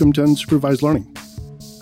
welcome 0.00 0.12
to 0.14 0.22
Unsupervised 0.22 0.80
Learning. 0.80 1.14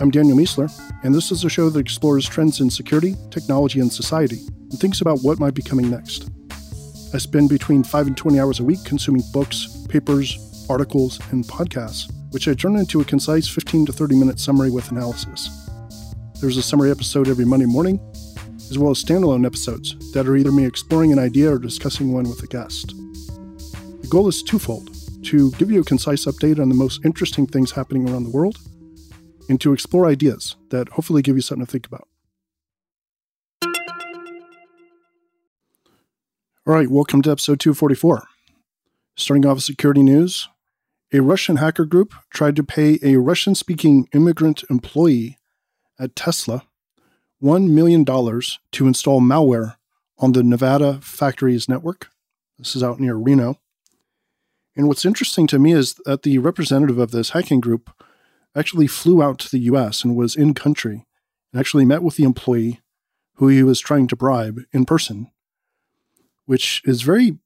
I'm 0.00 0.10
Daniel 0.10 0.36
Miessler, 0.36 0.68
and 1.04 1.14
this 1.14 1.30
is 1.30 1.44
a 1.44 1.48
show 1.48 1.70
that 1.70 1.78
explores 1.78 2.28
trends 2.28 2.60
in 2.60 2.68
security, 2.68 3.14
technology, 3.30 3.78
and 3.78 3.92
society, 3.92 4.40
and 4.48 4.72
thinks 4.72 5.00
about 5.00 5.20
what 5.20 5.38
might 5.38 5.54
be 5.54 5.62
coming 5.62 5.88
next. 5.88 6.28
I 7.14 7.18
spend 7.18 7.48
between 7.48 7.84
5 7.84 8.08
and 8.08 8.16
20 8.16 8.40
hours 8.40 8.58
a 8.58 8.64
week 8.64 8.84
consuming 8.84 9.22
books, 9.32 9.86
papers, 9.88 10.66
articles, 10.68 11.20
and 11.30 11.44
podcasts, 11.44 12.10
which 12.32 12.48
I 12.48 12.54
turn 12.54 12.74
into 12.74 13.00
a 13.00 13.04
concise 13.04 13.46
15 13.46 13.86
to 13.86 13.92
30 13.92 14.16
minute 14.16 14.40
summary 14.40 14.70
with 14.70 14.90
analysis. 14.90 15.70
There's 16.40 16.56
a 16.56 16.62
summary 16.62 16.90
episode 16.90 17.28
every 17.28 17.44
Monday 17.44 17.66
morning, 17.66 18.00
as 18.68 18.78
well 18.78 18.90
as 18.90 19.04
standalone 19.04 19.46
episodes 19.46 19.94
that 20.12 20.26
are 20.26 20.36
either 20.36 20.50
me 20.50 20.66
exploring 20.66 21.12
an 21.12 21.20
idea 21.20 21.52
or 21.52 21.58
discussing 21.60 22.12
one 22.12 22.28
with 22.28 22.42
a 22.42 22.48
guest. 22.48 22.96
The 24.00 24.08
goal 24.10 24.26
is 24.26 24.42
twofold 24.42 24.97
to 25.28 25.50
give 25.52 25.70
you 25.70 25.82
a 25.82 25.84
concise 25.84 26.24
update 26.24 26.58
on 26.58 26.70
the 26.70 26.74
most 26.74 27.04
interesting 27.04 27.46
things 27.46 27.72
happening 27.72 28.08
around 28.08 28.24
the 28.24 28.30
world, 28.30 28.56
and 29.50 29.60
to 29.60 29.74
explore 29.74 30.06
ideas 30.06 30.56
that 30.70 30.88
hopefully 30.88 31.20
give 31.20 31.36
you 31.36 31.42
something 31.42 31.66
to 31.66 31.70
think 31.70 31.86
about. 31.86 32.08
All 36.66 36.74
right, 36.74 36.90
welcome 36.90 37.20
to 37.22 37.30
episode 37.30 37.60
244. 37.60 38.22
Starting 39.16 39.44
off 39.44 39.56
with 39.56 39.64
security 39.64 40.02
news, 40.02 40.48
a 41.12 41.20
Russian 41.20 41.56
hacker 41.56 41.84
group 41.84 42.14
tried 42.30 42.56
to 42.56 42.64
pay 42.64 42.98
a 43.02 43.16
Russian 43.16 43.54
speaking 43.54 44.08
immigrant 44.14 44.64
employee 44.70 45.36
at 45.98 46.16
Tesla 46.16 46.62
$1 47.42 47.68
million 47.68 48.02
to 48.06 48.86
install 48.86 49.20
malware 49.20 49.74
on 50.16 50.32
the 50.32 50.42
Nevada 50.42 51.00
factory's 51.02 51.68
network. 51.68 52.08
This 52.58 52.74
is 52.74 52.82
out 52.82 52.98
near 52.98 53.14
Reno. 53.14 53.58
And 54.78 54.86
what's 54.86 55.04
interesting 55.04 55.48
to 55.48 55.58
me 55.58 55.72
is 55.72 55.94
that 56.04 56.22
the 56.22 56.38
representative 56.38 56.98
of 56.98 57.10
this 57.10 57.30
hacking 57.30 57.58
group 57.58 57.90
actually 58.54 58.86
flew 58.86 59.20
out 59.20 59.40
to 59.40 59.50
the 59.50 59.58
US 59.72 60.04
and 60.04 60.14
was 60.14 60.36
in 60.36 60.54
country 60.54 61.04
and 61.52 61.58
actually 61.58 61.84
met 61.84 62.04
with 62.04 62.14
the 62.14 62.22
employee 62.22 62.80
who 63.34 63.48
he 63.48 63.64
was 63.64 63.80
trying 63.80 64.06
to 64.06 64.16
bribe 64.16 64.60
in 64.72 64.84
person, 64.84 65.32
which 66.46 66.80
is 66.84 67.02
very 67.02 67.38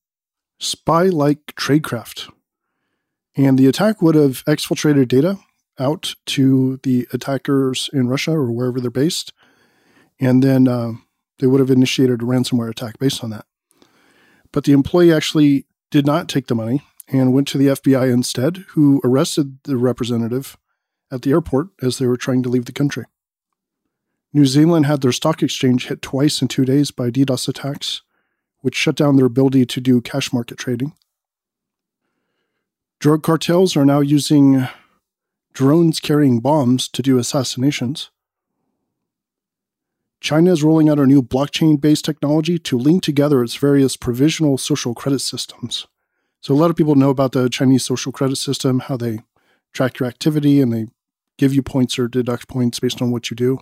spy 0.60 1.04
like 1.04 1.54
tradecraft. 1.56 2.30
And 3.34 3.58
the 3.58 3.66
attack 3.66 4.02
would 4.02 4.14
have 4.14 4.44
exfiltrated 4.44 5.08
data 5.08 5.38
out 5.78 6.14
to 6.26 6.80
the 6.82 7.08
attackers 7.14 7.88
in 7.94 8.08
Russia 8.08 8.32
or 8.32 8.52
wherever 8.52 8.78
they're 8.78 8.90
based. 8.90 9.32
And 10.20 10.42
then 10.42 10.68
uh, 10.68 10.92
they 11.38 11.46
would 11.46 11.60
have 11.60 11.70
initiated 11.70 12.20
a 12.20 12.26
ransomware 12.26 12.70
attack 12.70 12.98
based 12.98 13.24
on 13.24 13.30
that. 13.30 13.46
But 14.52 14.64
the 14.64 14.72
employee 14.72 15.14
actually 15.14 15.64
did 15.90 16.04
not 16.04 16.28
take 16.28 16.48
the 16.48 16.54
money 16.54 16.82
and 17.12 17.32
went 17.32 17.46
to 17.48 17.58
the 17.58 17.68
FBI 17.68 18.12
instead, 18.12 18.64
who 18.70 19.00
arrested 19.04 19.58
the 19.64 19.76
representative 19.76 20.56
at 21.10 21.22
the 21.22 21.30
airport 21.30 21.68
as 21.82 21.98
they 21.98 22.06
were 22.06 22.16
trying 22.16 22.42
to 22.42 22.48
leave 22.48 22.64
the 22.64 22.72
country. 22.72 23.04
New 24.32 24.46
Zealand 24.46 24.86
had 24.86 25.02
their 25.02 25.12
stock 25.12 25.42
exchange 25.42 25.88
hit 25.88 26.00
twice 26.00 26.40
in 26.40 26.48
two 26.48 26.64
days 26.64 26.90
by 26.90 27.10
DDoS 27.10 27.48
attacks, 27.48 28.02
which 28.60 28.74
shut 28.74 28.96
down 28.96 29.16
their 29.16 29.26
ability 29.26 29.66
to 29.66 29.80
do 29.80 30.00
cash 30.00 30.32
market 30.32 30.56
trading. 30.56 30.94
Drug 32.98 33.22
cartels 33.22 33.76
are 33.76 33.84
now 33.84 34.00
using 34.00 34.68
drones 35.52 36.00
carrying 36.00 36.40
bombs 36.40 36.88
to 36.88 37.02
do 37.02 37.18
assassinations. 37.18 38.10
China 40.20 40.52
is 40.52 40.62
rolling 40.62 40.88
out 40.88 41.00
a 41.00 41.06
new 41.06 41.20
blockchain 41.20 41.80
based 41.80 42.04
technology 42.04 42.58
to 42.60 42.78
link 42.78 43.02
together 43.02 43.42
its 43.42 43.56
various 43.56 43.96
provisional 43.96 44.56
social 44.56 44.94
credit 44.94 45.18
systems. 45.18 45.88
So 46.42 46.52
a 46.52 46.56
lot 46.56 46.70
of 46.70 46.76
people 46.76 46.96
know 46.96 47.10
about 47.10 47.32
the 47.32 47.48
Chinese 47.48 47.84
social 47.84 48.10
credit 48.10 48.34
system, 48.36 48.80
how 48.80 48.96
they 48.96 49.20
track 49.72 50.00
your 50.00 50.08
activity 50.08 50.60
and 50.60 50.72
they 50.72 50.86
give 51.38 51.54
you 51.54 51.62
points 51.62 51.98
or 52.00 52.08
deduct 52.08 52.48
points 52.48 52.80
based 52.80 53.00
on 53.00 53.12
what 53.12 53.30
you 53.30 53.36
do. 53.36 53.60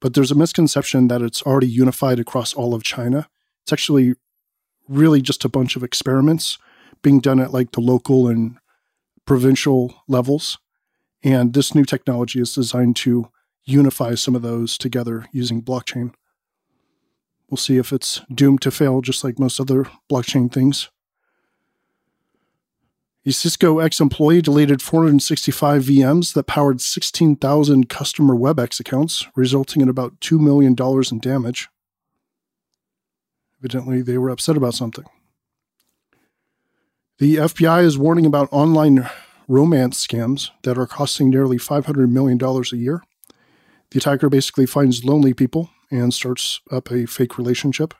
But 0.00 0.14
there's 0.14 0.32
a 0.32 0.36
misconception 0.36 1.06
that 1.06 1.22
it's 1.22 1.40
already 1.42 1.68
unified 1.68 2.18
across 2.18 2.52
all 2.52 2.74
of 2.74 2.82
China. 2.82 3.28
It's 3.62 3.72
actually 3.72 4.14
really 4.88 5.22
just 5.22 5.44
a 5.44 5.48
bunch 5.48 5.76
of 5.76 5.84
experiments 5.84 6.58
being 7.00 7.20
done 7.20 7.38
at 7.38 7.52
like 7.52 7.70
the 7.70 7.80
local 7.80 8.26
and 8.26 8.58
provincial 9.24 10.02
levels. 10.08 10.58
And 11.22 11.54
this 11.54 11.76
new 11.76 11.84
technology 11.84 12.40
is 12.40 12.54
designed 12.54 12.96
to 12.96 13.30
unify 13.64 14.16
some 14.16 14.34
of 14.34 14.42
those 14.42 14.78
together 14.78 15.26
using 15.30 15.62
blockchain. 15.62 16.12
We'll 17.48 17.56
see 17.56 17.76
if 17.76 17.92
it's 17.92 18.20
doomed 18.34 18.62
to 18.62 18.72
fail, 18.72 19.00
just 19.00 19.22
like 19.22 19.38
most 19.38 19.60
other 19.60 19.86
blockchain 20.10 20.52
things. 20.52 20.90
A 23.28 23.32
Cisco 23.32 23.78
ex 23.78 24.00
employee 24.00 24.40
deleted 24.40 24.80
465 24.80 25.82
VMs 25.82 26.32
that 26.32 26.46
powered 26.46 26.80
16,000 26.80 27.86
customer 27.86 28.34
WebEx 28.34 28.80
accounts, 28.80 29.26
resulting 29.36 29.82
in 29.82 29.90
about 29.90 30.18
$2 30.20 30.40
million 30.40 30.74
in 31.12 31.18
damage. 31.20 31.68
Evidently, 33.60 34.00
they 34.00 34.16
were 34.16 34.30
upset 34.30 34.56
about 34.56 34.72
something. 34.72 35.04
The 37.18 37.36
FBI 37.36 37.84
is 37.84 37.98
warning 37.98 38.24
about 38.24 38.48
online 38.50 39.10
romance 39.46 40.06
scams 40.06 40.48
that 40.62 40.78
are 40.78 40.86
costing 40.86 41.28
nearly 41.28 41.58
$500 41.58 42.10
million 42.10 42.42
a 42.42 42.76
year. 42.76 43.02
The 43.90 43.98
attacker 43.98 44.30
basically 44.30 44.64
finds 44.64 45.04
lonely 45.04 45.34
people 45.34 45.68
and 45.90 46.14
starts 46.14 46.62
up 46.70 46.90
a 46.90 47.04
fake 47.04 47.36
relationship. 47.36 47.92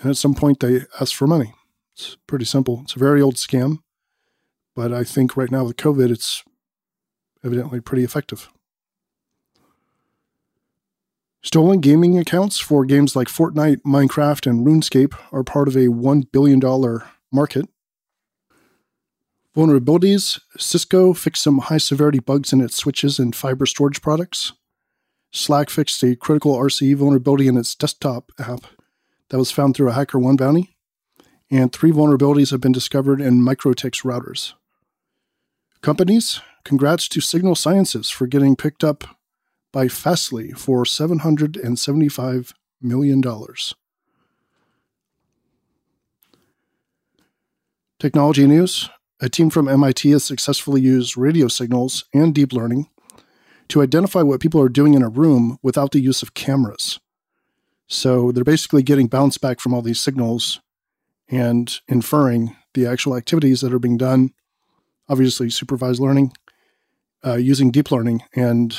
And 0.00 0.08
at 0.08 0.16
some 0.16 0.34
point, 0.34 0.60
they 0.60 0.86
ask 0.98 1.14
for 1.14 1.26
money. 1.26 1.52
It's 1.92 2.16
pretty 2.26 2.46
simple. 2.46 2.80
It's 2.84 2.96
a 2.96 2.98
very 2.98 3.20
old 3.20 3.34
scam. 3.34 3.80
But 4.76 4.92
I 4.92 5.02
think 5.02 5.36
right 5.36 5.50
now 5.50 5.64
with 5.64 5.76
COVID, 5.76 6.10
it's 6.10 6.44
evidently 7.42 7.80
pretty 7.80 8.04
effective. 8.04 8.50
Stolen 11.42 11.80
gaming 11.80 12.18
accounts 12.18 12.58
for 12.58 12.84
games 12.84 13.16
like 13.16 13.28
Fortnite, 13.28 13.80
Minecraft, 13.86 14.50
and 14.50 14.66
RuneScape 14.66 15.16
are 15.32 15.42
part 15.42 15.68
of 15.68 15.76
a 15.76 15.86
$1 15.86 16.30
billion 16.30 16.60
market. 17.32 17.68
Vulnerabilities 19.56 20.40
Cisco 20.58 21.14
fixed 21.14 21.42
some 21.42 21.58
high 21.58 21.78
severity 21.78 22.18
bugs 22.18 22.52
in 22.52 22.60
its 22.60 22.76
switches 22.76 23.18
and 23.18 23.34
fiber 23.34 23.64
storage 23.64 24.02
products. 24.02 24.52
Slack 25.32 25.70
fixed 25.70 26.02
a 26.02 26.16
critical 26.16 26.54
RCE 26.56 26.96
vulnerability 26.96 27.48
in 27.48 27.56
its 27.56 27.74
desktop 27.74 28.30
app 28.38 28.66
that 29.30 29.38
was 29.38 29.50
found 29.50 29.74
through 29.74 29.90
a 29.90 29.94
HackerOne 29.94 30.36
bounty. 30.36 30.76
And 31.50 31.72
three 31.72 31.92
vulnerabilities 31.92 32.50
have 32.50 32.60
been 32.60 32.72
discovered 32.72 33.20
in 33.20 33.40
MikroTik's 33.40 34.02
routers. 34.02 34.52
Companies, 35.86 36.40
congrats 36.64 37.08
to 37.10 37.20
Signal 37.20 37.54
Sciences 37.54 38.10
for 38.10 38.26
getting 38.26 38.56
picked 38.56 38.82
up 38.82 39.04
by 39.72 39.86
Fastly 39.86 40.50
for 40.50 40.82
$775 40.82 42.52
million. 42.82 43.22
Technology 48.00 48.48
news 48.48 48.90
a 49.20 49.28
team 49.28 49.48
from 49.48 49.68
MIT 49.68 50.10
has 50.10 50.24
successfully 50.24 50.80
used 50.80 51.16
radio 51.16 51.46
signals 51.46 52.04
and 52.12 52.34
deep 52.34 52.52
learning 52.52 52.88
to 53.68 53.80
identify 53.80 54.22
what 54.22 54.40
people 54.40 54.60
are 54.60 54.68
doing 54.68 54.94
in 54.94 55.02
a 55.02 55.08
room 55.08 55.56
without 55.62 55.92
the 55.92 56.00
use 56.00 56.20
of 56.20 56.34
cameras. 56.34 56.98
So 57.86 58.32
they're 58.32 58.42
basically 58.42 58.82
getting 58.82 59.06
bounce 59.06 59.38
back 59.38 59.60
from 59.60 59.72
all 59.72 59.82
these 59.82 60.00
signals 60.00 60.60
and 61.28 61.78
inferring 61.86 62.56
the 62.74 62.88
actual 62.88 63.14
activities 63.14 63.60
that 63.60 63.72
are 63.72 63.78
being 63.78 63.96
done 63.98 64.32
obviously 65.08 65.50
supervised 65.50 66.00
learning, 66.00 66.32
uh, 67.24 67.36
using 67.36 67.70
deep 67.70 67.90
learning. 67.90 68.22
And 68.34 68.76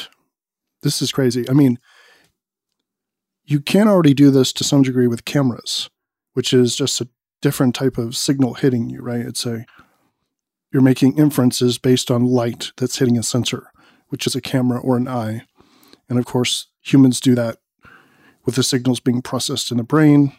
this 0.82 1.02
is 1.02 1.12
crazy. 1.12 1.50
I 1.50 1.54
mean, 1.54 1.80
you 3.46 3.62
can 3.62 3.88
already 3.88 4.14
do 4.14 4.30
this 4.30 4.52
to 4.54 4.64
some 4.64 4.84
degree 4.84 5.08
with 5.08 5.26
cameras, 5.26 5.90
which 6.34 6.54
is 6.54 6.76
just 6.76 7.00
a 7.02 7.08
different 7.42 7.76
type 7.76 7.98
of 7.98 8.16
signal 8.16 8.56
hitting 8.56 8.90
you, 8.90 9.02
right? 9.02 9.22
It's 9.22 9.46
a, 9.46 9.66
you're 10.72 10.82
making 10.82 11.18
inferences 11.18 11.78
based 11.78 12.12
on 12.12 12.26
light 12.26 12.72
that's 12.78 12.98
hitting 13.00 13.18
a 13.18 13.24
sensor, 13.24 13.72
which 14.10 14.28
is 14.28 14.36
a 14.36 14.42
camera 14.42 14.80
or 14.80 14.98
an 14.98 15.08
eye. 15.08 15.44
And 16.10 16.20
of 16.20 16.26
course, 16.26 16.68
humans 16.82 17.20
do 17.20 17.36
that 17.36 17.58
with 18.46 18.56
the 18.56 18.64
signals 18.64 19.00
being 19.00 19.22
processed 19.22 19.72
in 19.72 19.78
the 19.78 19.84
brain. 19.84 20.34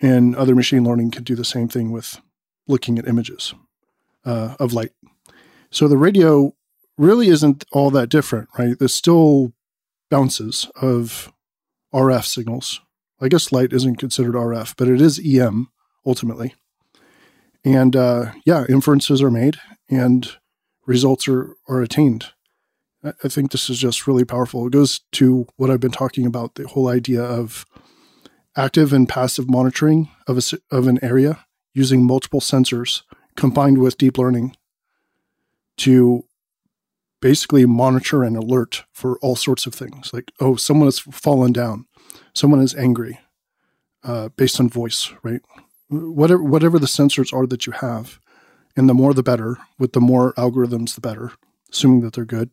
And 0.00 0.36
other 0.36 0.54
machine 0.54 0.84
learning 0.84 1.12
can 1.12 1.24
do 1.24 1.34
the 1.34 1.44
same 1.44 1.68
thing 1.68 1.90
with 1.90 2.20
looking 2.66 2.98
at 2.98 3.08
images 3.08 3.54
uh, 4.26 4.56
of 4.60 4.74
light. 4.74 4.90
So 5.70 5.88
the 5.88 5.96
radio 5.96 6.54
really 6.98 7.28
isn't 7.28 7.64
all 7.72 7.90
that 7.92 8.08
different, 8.08 8.48
right? 8.58 8.78
There's 8.78 8.94
still 8.94 9.52
bounces 10.10 10.70
of 10.80 11.32
RF 11.94 12.24
signals. 12.24 12.80
I 13.20 13.28
guess 13.28 13.52
light 13.52 13.72
isn't 13.72 13.96
considered 13.96 14.34
RF, 14.34 14.74
but 14.76 14.88
it 14.88 15.00
is 15.00 15.20
EM 15.24 15.68
ultimately. 16.04 16.54
And 17.64 17.96
uh, 17.96 18.32
yeah, 18.44 18.64
inferences 18.68 19.22
are 19.22 19.30
made 19.30 19.56
and 19.88 20.30
results 20.86 21.26
are, 21.28 21.54
are 21.68 21.82
attained. 21.82 22.26
I 23.02 23.28
think 23.28 23.52
this 23.52 23.70
is 23.70 23.78
just 23.78 24.06
really 24.06 24.24
powerful. 24.24 24.66
It 24.66 24.72
goes 24.72 25.00
to 25.12 25.46
what 25.56 25.70
I've 25.70 25.80
been 25.80 25.92
talking 25.92 26.26
about 26.26 26.56
the 26.56 26.66
whole 26.66 26.88
idea 26.88 27.22
of 27.22 27.64
active 28.56 28.92
and 28.92 29.08
passive 29.08 29.48
monitoring 29.48 30.08
of, 30.26 30.38
a, 30.38 30.58
of 30.74 30.88
an 30.88 30.98
area 31.02 31.46
using 31.72 32.04
multiple 32.04 32.40
sensors 32.40 33.02
combined 33.36 33.78
with 33.78 33.98
deep 33.98 34.18
learning 34.18 34.56
to 35.78 36.24
basically 37.20 37.66
monitor 37.66 38.22
and 38.22 38.36
alert 38.36 38.84
for 38.92 39.18
all 39.18 39.36
sorts 39.36 39.66
of 39.66 39.74
things 39.74 40.12
like, 40.12 40.32
oh, 40.40 40.56
someone 40.56 40.86
has 40.86 40.98
fallen 40.98 41.52
down, 41.52 41.86
someone 42.34 42.60
is 42.60 42.74
angry, 42.74 43.18
uh, 44.04 44.28
based 44.36 44.60
on 44.60 44.68
voice, 44.68 45.12
right? 45.22 45.40
Whatever, 45.88 46.42
whatever 46.42 46.78
the 46.78 46.86
sensors 46.86 47.32
are 47.32 47.46
that 47.46 47.66
you 47.66 47.72
have, 47.72 48.18
and 48.76 48.88
the 48.88 48.94
more 48.94 49.14
the 49.14 49.22
better, 49.22 49.56
with 49.78 49.92
the 49.92 50.00
more 50.00 50.34
algorithms, 50.34 50.94
the 50.94 51.00
better, 51.00 51.32
assuming 51.72 52.00
that 52.02 52.12
they're 52.12 52.24
good. 52.24 52.50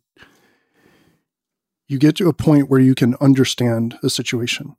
You 1.88 2.00
get 2.00 2.16
to 2.18 2.30
a 2.30 2.34
point 2.34 2.70
where 2.70 2.80
you 2.80 2.96
can 2.96 3.16
understand 3.20 3.98
the 4.02 4.10
situation. 4.10 4.76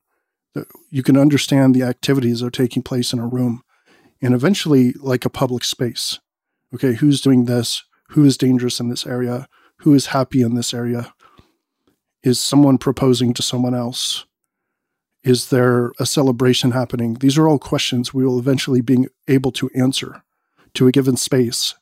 You 0.90 1.02
can 1.02 1.16
understand 1.16 1.74
the 1.74 1.82
activities 1.82 2.40
that 2.40 2.46
are 2.46 2.50
taking 2.50 2.82
place 2.82 3.12
in 3.12 3.18
a 3.18 3.26
room 3.26 3.62
and 4.24 4.34
eventually 4.34 4.94
like 5.00 5.26
a 5.26 5.30
public 5.30 5.64
space. 5.64 6.18
Okay, 6.74 6.94
who's 6.94 7.20
doing 7.20 7.44
this? 7.44 7.84
Who 8.10 8.24
is 8.24 8.38
dangerous 8.38 8.80
in 8.80 8.88
this 8.88 9.06
area? 9.06 9.46
Who 9.80 9.92
is 9.92 10.06
happy 10.06 10.40
in 10.40 10.54
this 10.54 10.72
area? 10.72 11.12
Is 12.22 12.40
someone 12.40 12.78
proposing 12.78 13.34
to 13.34 13.42
someone 13.42 13.74
else? 13.74 14.24
Is 15.24 15.50
there 15.50 15.92
a 16.00 16.06
celebration 16.06 16.70
happening? 16.70 17.14
These 17.14 17.36
are 17.36 17.46
all 17.46 17.58
questions 17.58 18.14
we 18.14 18.24
will 18.24 18.38
eventually 18.38 18.80
be 18.80 19.08
able 19.28 19.52
to 19.52 19.68
answer 19.76 20.22
to 20.72 20.88
a 20.88 20.92
given 20.92 21.18
space 21.18 21.74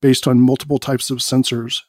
based 0.00 0.28
on 0.28 0.40
multiple 0.40 0.78
types 0.78 1.10
of 1.10 1.18
sensors, 1.18 1.82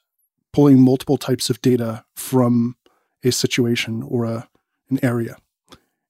pulling 0.51 0.81
multiple 0.81 1.17
types 1.17 1.51
of 1.51 1.61
data 1.61 2.03
from 2.15 2.77
a 3.23 3.31
situation 3.31 4.01
or 4.01 4.25
a, 4.25 4.49
an 4.89 4.99
area. 5.03 5.37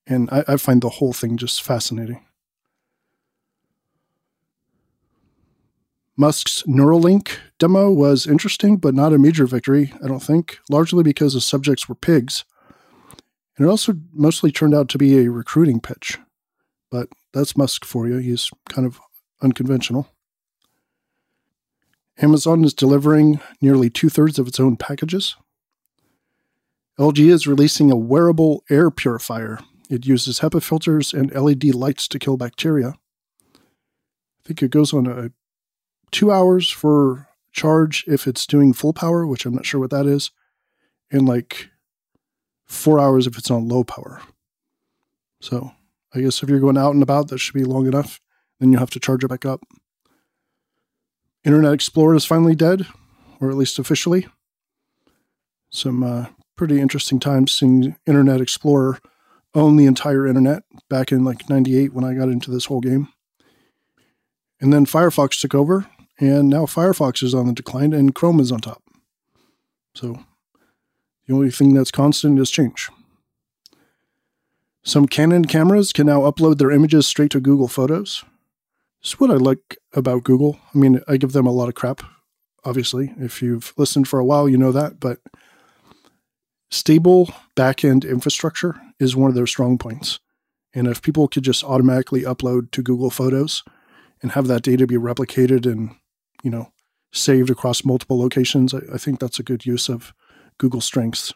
And 0.07 0.29
I, 0.31 0.45
I 0.47 0.57
find 0.57 0.81
the 0.81 0.89
whole 0.89 1.11
thing 1.11 1.35
just 1.35 1.61
fascinating. 1.61 2.25
Musk's 6.17 6.63
Neuralink 6.63 7.37
demo 7.57 7.89
was 7.89 8.27
interesting, 8.27 8.77
but 8.77 8.93
not 8.93 9.13
a 9.13 9.17
major 9.17 9.45
victory, 9.45 9.93
I 10.03 10.07
don't 10.07 10.21
think, 10.21 10.59
largely 10.69 11.03
because 11.03 11.33
the 11.33 11.41
subjects 11.41 11.87
were 11.87 11.95
pigs. 11.95 12.43
And 13.57 13.65
it 13.65 13.69
also 13.69 13.93
mostly 14.13 14.51
turned 14.51 14.75
out 14.75 14.89
to 14.89 14.97
be 14.97 15.17
a 15.17 15.31
recruiting 15.31 15.79
pitch. 15.79 16.17
But 16.89 17.09
that's 17.33 17.57
Musk 17.57 17.85
for 17.85 18.07
you. 18.07 18.17
He's 18.17 18.51
kind 18.69 18.85
of 18.85 18.99
unconventional. 19.41 20.09
Amazon 22.21 22.63
is 22.63 22.73
delivering 22.73 23.39
nearly 23.61 23.89
two 23.89 24.09
thirds 24.09 24.37
of 24.37 24.47
its 24.47 24.59
own 24.59 24.75
packages. 24.75 25.35
LG 26.99 27.31
is 27.31 27.47
releasing 27.47 27.89
a 27.89 27.95
wearable 27.95 28.63
air 28.69 28.91
purifier. 28.91 29.59
It 29.89 30.05
uses 30.05 30.39
HEPA 30.39 30.61
filters 30.61 31.13
and 31.13 31.33
LED 31.33 31.73
lights 31.73 32.07
to 32.09 32.19
kill 32.19 32.37
bacteria. 32.37 32.95
I 33.55 34.43
think 34.45 34.61
it 34.61 34.71
goes 34.71 34.93
on 34.93 35.07
a 35.07 35.31
two 36.11 36.31
hours 36.31 36.69
for 36.69 37.27
charge 37.51 38.03
if 38.07 38.27
it's 38.27 38.45
doing 38.45 38.73
full 38.73 38.93
power, 38.93 39.25
which 39.25 39.45
I'm 39.45 39.53
not 39.53 39.65
sure 39.65 39.79
what 39.79 39.91
that 39.91 40.05
is, 40.05 40.31
and 41.11 41.27
like 41.27 41.69
four 42.65 42.99
hours 42.99 43.27
if 43.27 43.37
it's 43.37 43.51
on 43.51 43.67
low 43.67 43.83
power. 43.83 44.21
So 45.41 45.71
I 46.13 46.21
guess 46.21 46.41
if 46.41 46.49
you're 46.49 46.59
going 46.59 46.77
out 46.77 46.93
and 46.93 47.03
about, 47.03 47.29
that 47.29 47.39
should 47.39 47.53
be 47.53 47.63
long 47.63 47.87
enough. 47.87 48.21
Then 48.59 48.71
you 48.71 48.77
have 48.77 48.91
to 48.91 48.99
charge 48.99 49.23
it 49.23 49.29
back 49.29 49.45
up. 49.45 49.61
Internet 51.43 51.73
Explorer 51.73 52.15
is 52.15 52.25
finally 52.25 52.55
dead, 52.55 52.85
or 53.39 53.49
at 53.49 53.57
least 53.57 53.79
officially. 53.79 54.27
Some 55.71 56.03
uh, 56.03 56.27
pretty 56.55 56.79
interesting 56.79 57.19
times 57.19 57.51
seeing 57.51 57.95
Internet 58.05 58.41
Explorer 58.41 58.99
own 59.55 59.77
the 59.77 59.85
entire 59.85 60.27
internet 60.27 60.63
back 60.89 61.11
in 61.11 61.25
like 61.25 61.49
98 61.49 61.93
when 61.93 62.05
I 62.05 62.13
got 62.13 62.29
into 62.29 62.51
this 62.51 62.65
whole 62.65 62.81
game. 62.81 63.09
And 64.61 64.71
then 64.71 64.85
Firefox 64.85 65.41
took 65.41 65.55
over 65.55 65.87
and 66.21 66.49
now 66.49 66.65
Firefox 66.65 67.23
is 67.23 67.33
on 67.33 67.47
the 67.47 67.53
decline 67.53 67.93
and 67.93 68.13
Chrome 68.13 68.39
is 68.39 68.51
on 68.51 68.59
top. 68.59 68.83
So 69.95 70.23
the 71.25 71.33
only 71.33 71.49
thing 71.49 71.73
that's 71.73 71.91
constant 71.91 72.39
is 72.39 72.51
change. 72.51 72.89
Some 74.83 75.07
Canon 75.07 75.45
cameras 75.45 75.91
can 75.91 76.05
now 76.07 76.21
upload 76.21 76.59
their 76.59 76.71
images 76.71 77.07
straight 77.07 77.31
to 77.31 77.39
Google 77.39 77.67
Photos. 77.67 78.23
This 79.01 79.13
is 79.13 79.19
what 79.19 79.31
I 79.31 79.35
like 79.35 79.77
about 79.93 80.23
Google. 80.23 80.59
I 80.73 80.77
mean, 80.77 81.01
I 81.07 81.17
give 81.17 81.31
them 81.31 81.47
a 81.47 81.51
lot 81.51 81.69
of 81.69 81.75
crap, 81.75 82.01
obviously. 82.63 83.13
If 83.17 83.41
you've 83.41 83.73
listened 83.75 84.07
for 84.07 84.19
a 84.19 84.25
while, 84.25 84.47
you 84.47 84.57
know 84.57 84.71
that. 84.71 84.99
But 84.99 85.19
stable 86.69 87.33
backend 87.55 88.07
infrastructure 88.07 88.79
is 88.99 89.15
one 89.15 89.29
of 89.29 89.35
their 89.35 89.47
strong 89.47 89.79
points. 89.79 90.19
And 90.73 90.87
if 90.87 91.01
people 91.01 91.27
could 91.27 91.43
just 91.43 91.63
automatically 91.63 92.21
upload 92.21 92.69
to 92.71 92.83
Google 92.83 93.09
Photos 93.09 93.63
and 94.21 94.33
have 94.33 94.47
that 94.47 94.61
data 94.61 94.85
be 94.85 94.95
replicated 94.95 95.65
and 95.65 95.95
you 96.41 96.51
know, 96.51 96.71
saved 97.11 97.49
across 97.49 97.83
multiple 97.83 98.19
locations. 98.19 98.73
I, 98.73 98.79
I 98.93 98.97
think 98.97 99.19
that's 99.19 99.39
a 99.39 99.43
good 99.43 99.65
use 99.65 99.89
of 99.89 100.13
Google 100.57 100.81
strengths. 100.81 101.33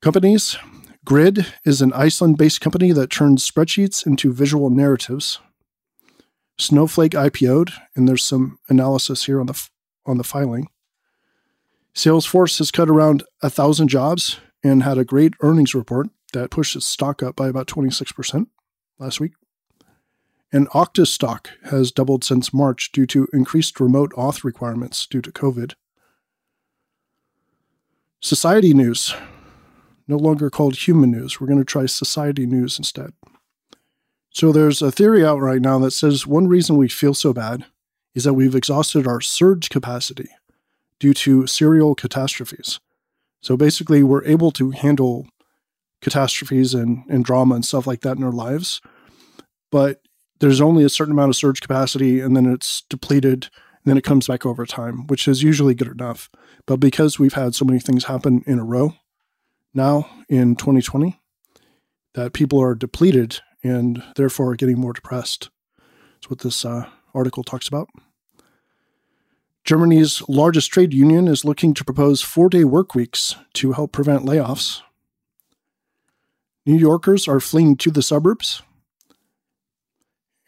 Companies. 0.00 0.56
Grid 1.04 1.46
is 1.64 1.82
an 1.82 1.92
Iceland 1.92 2.38
based 2.38 2.60
company 2.60 2.92
that 2.92 3.10
turns 3.10 3.48
spreadsheets 3.48 4.06
into 4.06 4.32
visual 4.32 4.70
narratives. 4.70 5.40
Snowflake 6.58 7.12
IPO'd, 7.12 7.72
and 7.96 8.08
there's 8.08 8.22
some 8.22 8.58
analysis 8.68 9.24
here 9.24 9.40
on 9.40 9.46
the, 9.46 9.68
on 10.06 10.18
the 10.18 10.24
filing. 10.24 10.68
Salesforce 11.94 12.58
has 12.58 12.70
cut 12.70 12.88
around 12.88 13.24
a 13.42 13.50
thousand 13.50 13.88
jobs 13.88 14.38
and 14.62 14.82
had 14.82 14.96
a 14.96 15.04
great 15.04 15.34
earnings 15.40 15.74
report 15.74 16.08
that 16.32 16.50
pushed 16.50 16.76
its 16.76 16.86
stock 16.86 17.22
up 17.22 17.36
by 17.36 17.48
about 17.48 17.66
26% 17.66 18.46
last 18.98 19.20
week. 19.20 19.32
And 20.52 20.68
Okta 20.70 21.06
stock 21.06 21.50
has 21.64 21.90
doubled 21.90 22.24
since 22.24 22.52
March 22.52 22.92
due 22.92 23.06
to 23.06 23.26
increased 23.32 23.80
remote 23.80 24.12
auth 24.12 24.44
requirements 24.44 25.06
due 25.06 25.22
to 25.22 25.32
COVID. 25.32 25.74
Society 28.20 28.74
news, 28.74 29.14
no 30.06 30.16
longer 30.16 30.50
called 30.50 30.76
human 30.76 31.10
news. 31.10 31.40
We're 31.40 31.46
going 31.46 31.58
to 31.58 31.64
try 31.64 31.86
society 31.86 32.44
news 32.44 32.78
instead. 32.78 33.14
So 34.30 34.52
there's 34.52 34.82
a 34.82 34.92
theory 34.92 35.24
out 35.24 35.40
right 35.40 35.60
now 35.60 35.78
that 35.80 35.90
says 35.90 36.26
one 36.26 36.48
reason 36.48 36.76
we 36.76 36.88
feel 36.88 37.14
so 37.14 37.32
bad 37.32 37.64
is 38.14 38.24
that 38.24 38.34
we've 38.34 38.54
exhausted 38.54 39.06
our 39.06 39.20
surge 39.20 39.70
capacity 39.70 40.28
due 41.00 41.14
to 41.14 41.46
serial 41.46 41.94
catastrophes. 41.94 42.78
So 43.40 43.56
basically, 43.56 44.02
we're 44.02 44.24
able 44.24 44.52
to 44.52 44.70
handle 44.70 45.26
catastrophes 46.00 46.74
and, 46.74 47.04
and 47.08 47.24
drama 47.24 47.56
and 47.56 47.64
stuff 47.64 47.86
like 47.86 48.02
that 48.02 48.16
in 48.16 48.22
our 48.22 48.32
lives. 48.32 48.80
But 49.70 50.00
there's 50.42 50.60
only 50.60 50.82
a 50.82 50.88
certain 50.88 51.12
amount 51.12 51.28
of 51.28 51.36
surge 51.36 51.60
capacity 51.60 52.18
and 52.18 52.36
then 52.36 52.52
it's 52.52 52.82
depleted 52.90 53.44
and 53.44 53.84
then 53.84 53.96
it 53.96 54.02
comes 54.02 54.26
back 54.26 54.44
over 54.44 54.66
time, 54.66 55.06
which 55.06 55.28
is 55.28 55.40
usually 55.40 55.72
good 55.72 55.86
enough. 55.86 56.28
But 56.66 56.78
because 56.78 57.16
we've 57.16 57.34
had 57.34 57.54
so 57.54 57.64
many 57.64 57.78
things 57.78 58.06
happen 58.06 58.42
in 58.44 58.58
a 58.58 58.64
row 58.64 58.94
now 59.72 60.10
in 60.28 60.56
2020, 60.56 61.20
that 62.14 62.32
people 62.32 62.60
are 62.60 62.74
depleted 62.74 63.38
and 63.62 64.02
therefore 64.16 64.56
getting 64.56 64.80
more 64.80 64.92
depressed. 64.92 65.48
That's 66.16 66.28
what 66.28 66.40
this 66.40 66.64
uh, 66.64 66.88
article 67.14 67.44
talks 67.44 67.68
about. 67.68 67.88
Germany's 69.64 70.28
largest 70.28 70.72
trade 70.72 70.92
union 70.92 71.28
is 71.28 71.44
looking 71.44 71.72
to 71.74 71.84
propose 71.84 72.20
four 72.20 72.48
day 72.48 72.64
work 72.64 72.96
weeks 72.96 73.36
to 73.54 73.72
help 73.72 73.92
prevent 73.92 74.26
layoffs. 74.26 74.82
New 76.66 76.76
Yorkers 76.76 77.28
are 77.28 77.38
fleeing 77.38 77.76
to 77.76 77.92
the 77.92 78.02
suburbs 78.02 78.62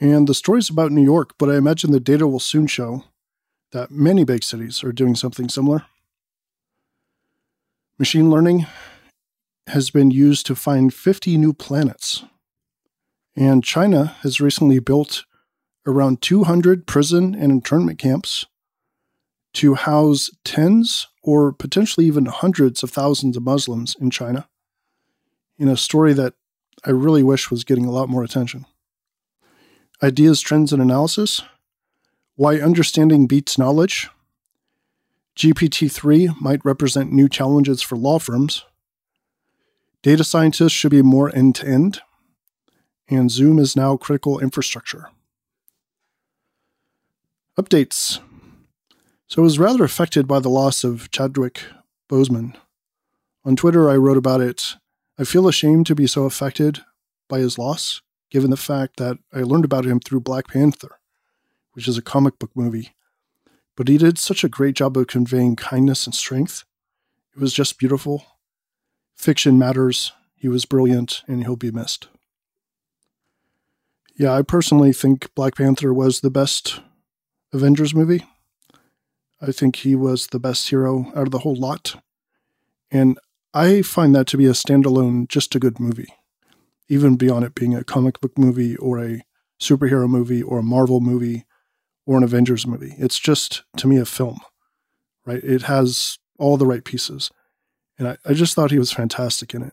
and 0.00 0.28
the 0.28 0.34
story's 0.34 0.70
about 0.70 0.92
New 0.92 1.04
York, 1.04 1.34
but 1.38 1.48
I 1.48 1.56
imagine 1.56 1.92
the 1.92 2.00
data 2.00 2.26
will 2.26 2.40
soon 2.40 2.66
show 2.66 3.04
that 3.72 3.90
many 3.90 4.24
big 4.24 4.42
cities 4.42 4.82
are 4.84 4.92
doing 4.92 5.14
something 5.14 5.48
similar. 5.48 5.84
Machine 7.98 8.30
learning 8.30 8.66
has 9.68 9.90
been 9.90 10.10
used 10.10 10.46
to 10.46 10.54
find 10.54 10.92
50 10.92 11.36
new 11.36 11.52
planets. 11.52 12.24
And 13.36 13.64
China 13.64 14.16
has 14.22 14.40
recently 14.40 14.78
built 14.78 15.24
around 15.86 16.22
200 16.22 16.86
prison 16.86 17.34
and 17.34 17.50
internment 17.50 17.98
camps 17.98 18.46
to 19.54 19.74
house 19.74 20.30
tens 20.44 21.08
or 21.22 21.52
potentially 21.52 22.06
even 22.06 22.26
hundreds 22.26 22.82
of 22.82 22.90
thousands 22.90 23.36
of 23.36 23.42
Muslims 23.42 23.96
in 24.00 24.10
China 24.10 24.48
in 25.58 25.68
a 25.68 25.76
story 25.76 26.12
that 26.12 26.34
I 26.84 26.90
really 26.90 27.22
wish 27.22 27.50
was 27.50 27.64
getting 27.64 27.86
a 27.86 27.92
lot 27.92 28.08
more 28.08 28.24
attention. 28.24 28.66
Ideas, 30.04 30.42
Trends, 30.42 30.70
and 30.70 30.82
Analysis, 30.82 31.40
Why 32.36 32.56
Understanding 32.58 33.26
Beats 33.26 33.56
Knowledge, 33.58 34.10
GPT 35.34 35.90
3 35.90 36.28
might 36.40 36.64
represent 36.64 37.10
new 37.10 37.28
challenges 37.28 37.80
for 37.80 37.96
law 37.96 38.18
firms, 38.18 38.64
Data 40.04 40.22
scientists 40.22 40.72
should 40.72 40.90
be 40.90 41.00
more 41.00 41.34
end 41.34 41.54
to 41.54 41.66
end, 41.66 42.02
and 43.08 43.30
Zoom 43.30 43.58
is 43.58 43.74
now 43.74 43.96
critical 43.96 44.38
infrastructure. 44.38 45.08
Updates. 47.58 48.20
So 49.26 49.40
I 49.40 49.44
was 49.44 49.58
rather 49.58 49.82
affected 49.82 50.28
by 50.28 50.40
the 50.40 50.50
loss 50.50 50.84
of 50.84 51.10
Chadwick 51.10 51.62
Boseman. 52.10 52.54
On 53.46 53.56
Twitter, 53.56 53.88
I 53.88 53.96
wrote 53.96 54.18
about 54.18 54.42
it. 54.42 54.74
I 55.18 55.24
feel 55.24 55.48
ashamed 55.48 55.86
to 55.86 55.94
be 55.94 56.06
so 56.06 56.24
affected 56.24 56.80
by 57.26 57.38
his 57.38 57.56
loss 57.56 58.02
given 58.34 58.50
the 58.50 58.56
fact 58.58 58.98
that 58.98 59.16
I 59.32 59.38
learned 59.38 59.64
about 59.64 59.86
him 59.86 59.98
through 59.98 60.20
Black 60.20 60.48
Panther, 60.48 60.98
which 61.72 61.88
is 61.88 61.96
a 61.96 62.02
comic 62.02 62.38
book 62.38 62.50
movie 62.54 62.90
but 63.76 63.88
he 63.88 63.98
did 63.98 64.18
such 64.18 64.44
a 64.44 64.48
great 64.48 64.76
job 64.76 64.96
of 64.96 65.06
conveying 65.06 65.56
kindness 65.56 66.06
and 66.06 66.14
strength. 66.14 66.64
It 67.34 67.40
was 67.40 67.52
just 67.52 67.78
beautiful. 67.78 68.24
Fiction 69.16 69.58
matters. 69.58 70.12
He 70.36 70.48
was 70.48 70.64
brilliant, 70.64 71.22
and 71.26 71.42
he'll 71.42 71.56
be 71.56 71.70
missed. 71.70 72.08
Yeah, 74.16 74.32
I 74.32 74.42
personally 74.42 74.92
think 74.92 75.34
Black 75.34 75.56
Panther 75.56 75.92
was 75.92 76.20
the 76.20 76.30
best 76.30 76.80
Avengers 77.52 77.94
movie. 77.94 78.24
I 79.40 79.50
think 79.50 79.76
he 79.76 79.96
was 79.96 80.28
the 80.28 80.38
best 80.38 80.68
hero 80.68 81.12
out 81.16 81.26
of 81.26 81.30
the 81.32 81.40
whole 81.40 81.56
lot. 81.56 81.96
And 82.90 83.18
I 83.52 83.82
find 83.82 84.14
that 84.14 84.28
to 84.28 84.36
be 84.36 84.46
a 84.46 84.50
standalone, 84.50 85.28
just 85.28 85.54
a 85.54 85.58
good 85.58 85.80
movie, 85.80 86.14
even 86.88 87.16
beyond 87.16 87.44
it 87.44 87.54
being 87.54 87.74
a 87.74 87.84
comic 87.84 88.20
book 88.20 88.36
movie 88.38 88.76
or 88.76 88.98
a 89.02 89.24
superhero 89.60 90.08
movie 90.08 90.42
or 90.42 90.58
a 90.58 90.62
Marvel 90.62 91.00
movie 91.00 91.44
or 92.06 92.18
an 92.18 92.22
Avengers 92.22 92.66
movie. 92.66 92.94
It's 92.98 93.18
just, 93.18 93.62
to 93.78 93.86
me, 93.86 93.98
a 93.98 94.04
film, 94.04 94.40
right? 95.24 95.42
It 95.42 95.62
has 95.62 96.18
all 96.38 96.56
the 96.56 96.66
right 96.66 96.84
pieces. 96.84 97.30
And 97.98 98.08
I, 98.08 98.16
I 98.24 98.34
just 98.34 98.54
thought 98.54 98.70
he 98.70 98.78
was 98.78 98.92
fantastic 98.92 99.54
in 99.54 99.62
it. 99.62 99.72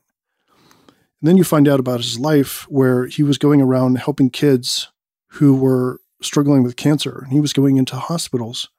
And 0.88 1.28
then 1.28 1.38
you 1.38 1.44
find 1.44 1.68
out 1.68 1.80
about 1.80 2.00
his 2.00 2.20
life 2.20 2.64
where 2.70 3.06
he 3.06 3.24
was 3.24 3.38
going 3.38 3.62
around 3.62 3.98
helping 3.98 4.30
kids 4.30 4.92
who 5.32 5.56
were 5.56 6.00
struggling 6.22 6.64
with 6.64 6.76
cancer. 6.76 7.20
And 7.24 7.34
he 7.34 7.40
was 7.40 7.54
going 7.54 7.78
into 7.78 7.96
hospitals 7.96 8.70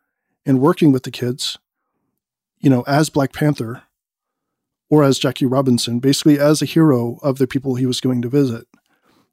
and 0.46 0.60
working 0.60 0.92
with 0.92 1.02
the 1.02 1.10
kids, 1.10 1.58
you 2.58 2.70
know, 2.70 2.82
as 2.82 3.10
Black 3.10 3.32
Panther 3.32 3.82
or 4.92 5.02
as 5.02 5.18
Jackie 5.18 5.46
Robinson, 5.46 6.00
basically 6.00 6.38
as 6.38 6.60
a 6.60 6.66
hero 6.66 7.18
of 7.22 7.38
the 7.38 7.46
people 7.46 7.76
he 7.76 7.86
was 7.86 7.98
going 7.98 8.20
to 8.20 8.28
visit. 8.28 8.66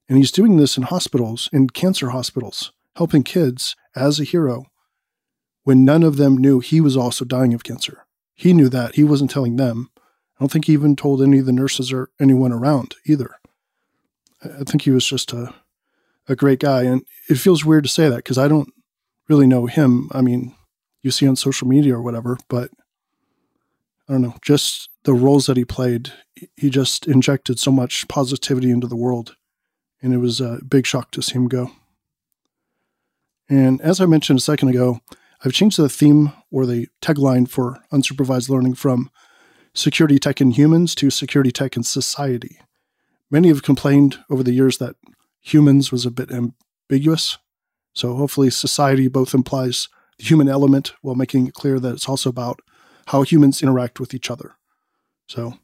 And 0.08 0.18
he's 0.18 0.32
doing 0.32 0.56
this 0.56 0.78
in 0.78 0.84
hospitals, 0.84 1.50
in 1.52 1.70
cancer 1.70 2.12
hospitals, 2.12 2.72
helping 2.96 3.24
kids 3.24 3.76
as 3.94 4.22
a 4.22 4.24
hero 4.24 4.68
when 5.66 5.84
none 5.84 6.02
of 6.02 6.16
them 6.16 6.38
knew 6.38 6.62
he 6.62 6.80
was 6.80 6.96
also 6.96 7.26
dying 7.26 7.54
of 7.54 7.66
cancer. 7.66 8.06
He 8.36 8.54
knew 8.54 8.70
that. 8.70 8.96
He 8.96 9.04
wasn't 9.04 9.32
telling 9.32 9.58
them. 9.58 9.90
I 9.98 10.40
don't 10.40 10.50
think 10.50 10.64
he 10.64 10.72
even 10.72 10.96
told 10.96 11.22
any 11.22 11.40
of 11.40 11.46
the 11.46 11.52
nurses 11.52 11.92
or 11.92 12.10
anyone 12.22 12.54
around 12.54 12.96
either. 13.06 13.36
I 14.42 14.64
think 14.64 14.84
he 14.84 14.92
was 14.92 15.06
just 15.06 15.34
a, 15.34 15.54
a 16.30 16.38
great 16.38 16.62
guy. 16.62 16.84
And 16.84 17.02
it 17.28 17.36
feels 17.36 17.66
weird 17.66 17.84
to 17.84 17.90
say 17.90 18.08
that 18.08 18.16
because 18.16 18.38
I 18.38 18.48
don't 18.48 18.72
really 19.28 19.46
know 19.46 19.66
him. 19.66 20.08
I 20.14 20.22
mean, 20.22 20.56
you 21.02 21.12
see 21.12 21.28
on 21.28 21.36
social 21.36 21.68
media 21.68 21.96
or 21.96 22.02
whatever, 22.02 22.38
but 22.48 22.72
I 24.10 24.14
don't 24.14 24.24
know, 24.24 24.36
just 24.42 24.90
the 25.04 25.14
roles 25.14 25.46
that 25.46 25.56
he 25.56 25.64
played, 25.64 26.12
he 26.58 26.72
just 26.72 27.06
injected 27.06 27.60
so 27.60 27.72
much 27.72 28.08
positivity 28.08 28.72
into 28.72 28.88
the 28.88 28.96
world. 28.96 29.36
And 30.02 30.14
it 30.14 30.18
was 30.18 30.42
a 30.42 30.60
big 30.68 30.88
shock 30.88 31.12
to 31.12 31.22
see 31.22 31.36
him 31.36 31.48
go. 31.48 31.72
And 33.48 33.80
as 33.82 34.02
I 34.02 34.08
mentioned 34.08 34.40
a 34.40 34.42
second 34.42 34.70
ago, 34.70 35.00
I've 35.46 35.54
changed 35.54 35.78
the 35.78 35.90
theme 35.90 36.34
or 36.52 36.66
the 36.66 36.88
tagline 37.04 37.48
for 37.48 37.84
unsupervised 37.94 38.50
learning 38.50 38.76
from 38.76 39.12
security 39.76 40.18
tech 40.18 40.42
in 40.42 40.52
humans 40.52 40.96
to 40.96 41.12
security 41.12 41.52
tech 41.52 41.78
in 41.78 41.84
society. 41.84 42.60
Many 43.30 43.50
have 43.50 43.62
complained 43.62 44.18
over 44.30 44.42
the 44.42 44.54
years 44.54 44.80
that 44.80 44.96
humans 45.40 45.92
was 45.92 46.06
a 46.06 46.12
bit 46.12 46.32
ambiguous. 46.32 47.38
So 47.94 48.16
hopefully 48.16 48.50
society 48.50 49.08
both 49.08 49.36
implies 49.36 49.88
the 50.18 50.26
human 50.26 50.50
element 50.50 50.94
while 51.02 51.16
making 51.16 51.46
it 51.48 51.54
clear 51.54 51.80
that 51.80 51.94
it's 51.94 52.10
also 52.10 52.30
about 52.30 52.60
how 53.10 53.24
humans 53.24 53.64
interact 53.64 54.00
with 54.00 54.14
each 54.14 54.30
other. 54.30 54.56
So 55.28 55.56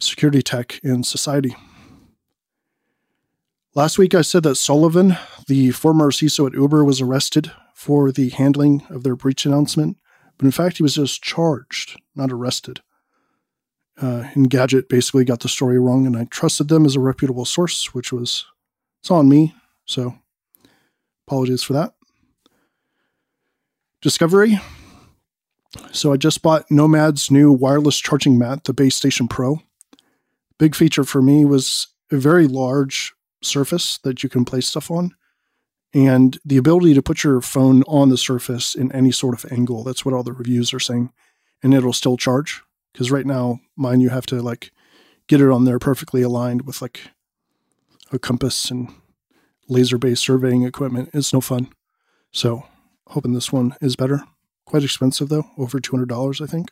security 0.00 0.42
tech 0.42 0.80
in 0.82 1.04
society. 1.04 1.54
Last 3.74 3.98
week 3.98 4.14
I 4.14 4.22
said 4.22 4.42
that 4.42 4.56
Sullivan, 4.56 5.16
the 5.46 5.70
former 5.70 6.10
CISO 6.10 6.48
at 6.48 6.54
Uber, 6.54 6.84
was 6.84 7.00
arrested 7.00 7.52
for 7.72 8.10
the 8.10 8.30
handling 8.30 8.82
of 8.90 9.04
their 9.04 9.14
breach 9.14 9.46
announcement, 9.46 9.96
but 10.38 10.44
in 10.44 10.50
fact, 10.50 10.78
he 10.78 10.82
was 10.82 10.96
just 10.96 11.22
charged, 11.22 12.00
not 12.16 12.32
arrested. 12.32 12.80
Uh, 14.00 14.24
Engadget 14.34 14.88
basically 14.88 15.24
got 15.24 15.40
the 15.40 15.48
story 15.48 15.78
wrong, 15.78 16.04
and 16.04 16.16
I 16.16 16.24
trusted 16.24 16.68
them 16.68 16.84
as 16.84 16.96
a 16.96 17.00
reputable 17.00 17.44
source, 17.44 17.94
which 17.94 18.12
was 18.12 18.44
it's 19.00 19.10
on 19.10 19.28
me. 19.28 19.54
So 19.84 20.16
apologies 21.26 21.62
for 21.62 21.74
that. 21.74 21.94
Discovery. 24.02 24.58
So 25.92 26.12
I 26.12 26.16
just 26.16 26.42
bought 26.42 26.70
Nomad's 26.70 27.30
new 27.30 27.52
wireless 27.52 27.98
charging 27.98 28.38
mat, 28.38 28.64
the 28.64 28.72
Base 28.72 28.96
Station 28.96 29.28
Pro. 29.28 29.60
Big 30.58 30.74
feature 30.74 31.04
for 31.04 31.22
me 31.22 31.44
was 31.44 31.88
a 32.10 32.16
very 32.16 32.46
large 32.46 33.12
surface 33.42 33.98
that 33.98 34.22
you 34.22 34.28
can 34.28 34.44
place 34.44 34.66
stuff 34.66 34.90
on 34.90 35.14
and 35.94 36.38
the 36.44 36.56
ability 36.56 36.94
to 36.94 37.02
put 37.02 37.24
your 37.24 37.40
phone 37.40 37.82
on 37.84 38.08
the 38.08 38.18
surface 38.18 38.74
in 38.74 38.92
any 38.92 39.10
sort 39.10 39.34
of 39.34 39.50
angle. 39.50 39.82
That's 39.82 40.04
what 40.04 40.14
all 40.14 40.22
the 40.22 40.32
reviews 40.32 40.74
are 40.74 40.80
saying. 40.80 41.10
And 41.62 41.72
it'll 41.72 41.92
still 41.92 42.16
charge. 42.16 42.62
Because 42.92 43.10
right 43.10 43.26
now, 43.26 43.60
mine, 43.76 44.00
you 44.00 44.10
have 44.10 44.26
to 44.26 44.42
like 44.42 44.72
get 45.26 45.40
it 45.40 45.50
on 45.50 45.64
there 45.64 45.78
perfectly 45.78 46.22
aligned 46.22 46.66
with 46.66 46.82
like 46.82 47.10
a 48.12 48.18
compass 48.18 48.70
and 48.70 48.88
laser 49.68 49.98
based 49.98 50.22
surveying 50.22 50.64
equipment. 50.64 51.10
It's 51.12 51.32
no 51.32 51.40
fun. 51.40 51.68
So, 52.32 52.66
hoping 53.08 53.32
this 53.32 53.52
one 53.52 53.74
is 53.80 53.96
better. 53.96 54.22
Quite 54.66 54.84
expensive 54.84 55.28
though, 55.28 55.46
over 55.56 55.78
$200, 55.78 56.40
I 56.42 56.46
think. 56.46 56.70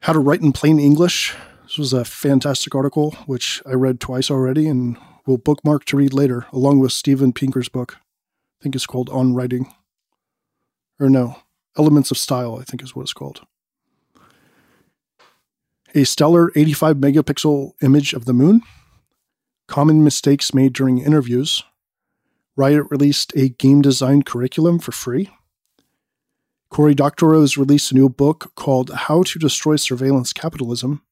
How 0.00 0.14
to 0.14 0.18
write 0.18 0.40
in 0.40 0.52
plain 0.52 0.78
English. 0.80 1.34
This 1.64 1.76
was 1.76 1.92
a 1.92 2.04
fantastic 2.04 2.74
article, 2.74 3.12
which 3.26 3.62
I 3.66 3.72
read 3.72 4.00
twice 4.00 4.30
already 4.30 4.66
and 4.66 4.96
will 5.26 5.38
bookmark 5.38 5.84
to 5.86 5.96
read 5.96 6.14
later, 6.14 6.46
along 6.52 6.78
with 6.78 6.92
Steven 6.92 7.32
Pinker's 7.32 7.68
book. 7.68 7.98
I 7.98 8.62
think 8.62 8.74
it's 8.74 8.86
called 8.86 9.10
On 9.10 9.34
Writing. 9.34 9.72
Or 10.98 11.10
no, 11.10 11.36
Elements 11.76 12.10
of 12.10 12.18
Style, 12.18 12.56
I 12.60 12.64
think 12.64 12.82
is 12.82 12.96
what 12.96 13.02
it's 13.02 13.12
called. 13.12 13.42
A 15.94 16.04
stellar 16.04 16.52
85 16.54 16.96
megapixel 16.96 17.72
image 17.82 18.12
of 18.12 18.24
the 18.24 18.32
moon. 18.32 18.62
Common 19.66 20.04
mistakes 20.04 20.54
made 20.54 20.72
during 20.72 20.98
interviews. 20.98 21.64
Riot 22.56 22.86
released 22.90 23.32
a 23.34 23.48
game 23.48 23.82
design 23.82 24.22
curriculum 24.22 24.78
for 24.78 24.92
free. 24.92 25.30
Cory 26.70 26.94
Doctorow 26.94 27.40
has 27.40 27.58
released 27.58 27.92
a 27.92 27.96
new 27.96 28.08
book 28.08 28.52
called 28.54 28.90
How 28.90 29.22
to 29.24 29.38
Destroy 29.38 29.76
Surveillance 29.76 30.32
Capitalism 30.32 31.02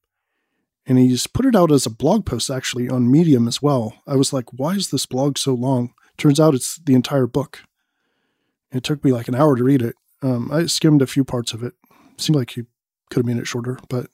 and 0.89 0.99
he's 0.99 1.27
put 1.27 1.45
it 1.45 1.55
out 1.55 1.71
as 1.71 1.85
a 1.85 1.91
blog 1.91 2.25
post 2.25 2.51
actually 2.51 2.89
on 2.89 3.11
Medium 3.11 3.47
as 3.47 3.61
well. 3.61 3.95
I 4.07 4.17
was 4.17 4.33
like, 4.33 4.47
why 4.55 4.73
is 4.73 4.91
this 4.91 5.05
blog 5.05 5.37
so 5.37 5.53
long? 5.53 5.93
Turns 6.17 6.41
out 6.41 6.55
it's 6.55 6.77
the 6.79 6.95
entire 6.95 7.27
book. 7.27 7.63
It 8.73 8.85
took 8.85 9.05
me 9.05 9.13
like 9.13 9.29
an 9.29 9.35
hour 9.35 9.55
to 9.55 9.63
read 9.63 9.83
it. 9.83 9.97
Um, 10.23 10.51
I 10.51 10.65
skimmed 10.67 11.03
a 11.03 11.07
few 11.07 11.25
parts 11.25 11.53
of 11.53 11.63
it. 11.63 11.75
it. 12.15 12.21
Seemed 12.21 12.37
like 12.37 12.51
he 12.51 12.63
could 13.11 13.21
have 13.21 13.27
made 13.27 13.37
it 13.37 13.47
shorter, 13.47 13.79
but 13.91 14.09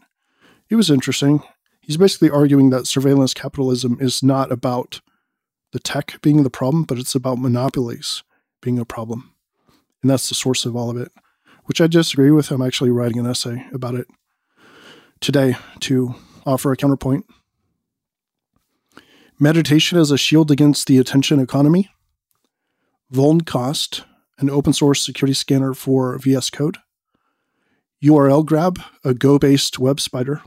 it 0.68 0.74
was 0.74 0.90
interesting. 0.90 1.42
He's 1.80 1.96
basically 1.96 2.30
arguing 2.30 2.70
that 2.70 2.86
surveillance 2.86 3.34
capitalism 3.34 3.98
is 4.00 4.22
not 4.22 4.50
about 4.50 5.00
the 5.72 5.78
tech 5.78 6.20
being 6.22 6.42
the 6.42 6.50
problem, 6.50 6.82
but 6.82 6.98
it's 6.98 7.14
about 7.14 7.38
monopolies 7.38 8.24
being 8.60 8.78
a 8.78 8.84
problem. 8.84 9.32
And 10.02 10.10
that's 10.10 10.28
the 10.28 10.34
source 10.34 10.66
of 10.66 10.74
all 10.74 10.90
of 10.90 10.96
it, 10.96 11.12
which 11.64 11.80
I 11.80 11.86
disagree 11.86 12.30
with. 12.30 12.50
I'm 12.50 12.62
actually 12.62 12.90
writing 12.90 13.18
an 13.18 13.26
essay 13.26 13.66
about 13.72 13.94
it 13.94 14.06
today 15.20 15.56
to 15.80 16.14
offer 16.46 16.72
a 16.72 16.76
counterpoint. 16.76 17.26
Meditation 19.38 19.98
as 19.98 20.10
a 20.10 20.18
shield 20.18 20.50
against 20.50 20.86
the 20.86 20.98
attention 20.98 21.40
economy. 21.40 21.90
Vulncost, 23.12 24.04
an 24.38 24.50
open 24.50 24.72
source 24.72 25.04
security 25.04 25.34
scanner 25.34 25.74
for 25.74 26.18
VS 26.18 26.50
Code. 26.50 26.78
URL 28.02 28.44
Grab, 28.44 28.80
a 29.02 29.14
Go 29.14 29.38
based 29.38 29.78
web 29.78 30.00
spider. 30.00 30.42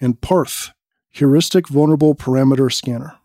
And 0.00 0.20
Parth, 0.20 0.70
heuristic 1.10 1.68
vulnerable 1.68 2.14
parameter 2.14 2.72
scanner. 2.72 3.16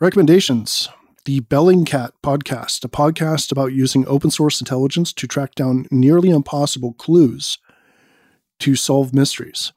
Recommendations 0.00 0.88
the 1.24 1.40
Bellingcat 1.40 2.10
podcast, 2.22 2.84
a 2.84 2.88
podcast 2.88 3.52
about 3.52 3.72
using 3.72 4.06
open 4.08 4.30
source 4.30 4.60
intelligence 4.60 5.12
to 5.12 5.28
track 5.28 5.54
down 5.54 5.86
nearly 5.90 6.30
impossible 6.30 6.94
clues 6.94 7.58
to 8.58 8.74
solve 8.74 9.14
mysteries. 9.14 9.72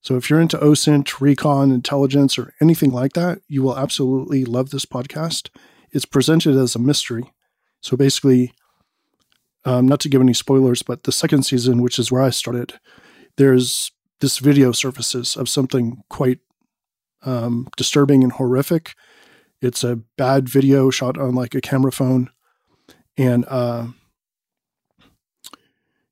So 0.00 0.16
if 0.16 0.30
you're 0.30 0.40
into 0.40 0.56
OSINT, 0.58 1.20
recon, 1.20 1.70
intelligence, 1.70 2.38
or 2.38 2.54
anything 2.60 2.92
like 2.92 3.12
that, 3.14 3.40
you 3.48 3.62
will 3.62 3.76
absolutely 3.76 4.44
love 4.44 4.70
this 4.70 4.86
podcast. 4.86 5.50
It's 5.90 6.04
presented 6.04 6.56
as 6.56 6.74
a 6.74 6.78
mystery. 6.78 7.32
So 7.80 7.96
basically, 7.96 8.52
um, 9.64 9.86
not 9.86 10.00
to 10.00 10.08
give 10.08 10.20
any 10.20 10.32
spoilers, 10.32 10.82
but 10.82 11.02
the 11.02 11.12
second 11.12 11.42
season, 11.42 11.82
which 11.82 11.98
is 11.98 12.10
where 12.12 12.22
I 12.22 12.30
started, 12.30 12.74
there's 13.36 13.90
this 14.20 14.38
video 14.38 14.72
surfaces 14.72 15.36
of 15.36 15.48
something 15.48 16.02
quite 16.08 16.38
um, 17.22 17.68
disturbing 17.76 18.22
and 18.22 18.32
horrific. 18.32 18.94
It's 19.60 19.82
a 19.84 19.96
bad 20.16 20.48
video 20.48 20.90
shot 20.90 21.18
on 21.18 21.34
like 21.34 21.54
a 21.54 21.60
camera 21.60 21.92
phone. 21.92 22.30
And 23.16 23.44
uh, 23.48 23.88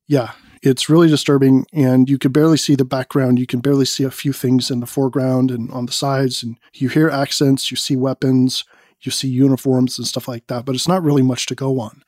yeah, 0.06 0.32
it's 0.62 0.88
really 0.88 1.08
disturbing 1.08 1.66
and 1.72 2.08
you 2.08 2.18
can 2.18 2.32
barely 2.32 2.56
see 2.56 2.74
the 2.74 2.86
background 2.86 3.38
you 3.38 3.46
can 3.46 3.60
barely 3.60 3.84
see 3.84 4.02
a 4.02 4.10
few 4.10 4.32
things 4.32 4.70
in 4.70 4.80
the 4.80 4.86
foreground 4.86 5.50
and 5.50 5.70
on 5.70 5.84
the 5.84 5.92
sides 5.92 6.42
and 6.42 6.58
you 6.72 6.88
hear 6.88 7.10
accents 7.10 7.70
you 7.70 7.76
see 7.76 7.96
weapons 7.96 8.64
you 9.04 9.12
see 9.12 9.28
uniforms 9.28 9.98
and 9.98 10.06
stuff 10.06 10.28
like 10.28 10.46
that, 10.48 10.64
but 10.64 10.74
it's 10.74 10.88
not 10.88 11.02
really 11.02 11.22
much 11.22 11.46
to 11.46 11.54
go 11.54 11.80
on. 11.80 12.02